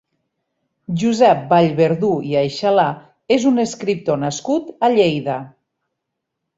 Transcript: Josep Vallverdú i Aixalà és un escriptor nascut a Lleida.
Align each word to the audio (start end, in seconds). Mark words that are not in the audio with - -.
Josep 1.01 1.43
Vallverdú 1.51 2.09
i 2.31 2.35
Aixalà 2.41 2.87
és 3.39 3.49
un 3.53 3.67
escriptor 3.69 4.21
nascut 4.27 4.77
a 4.91 4.95
Lleida. 4.99 5.41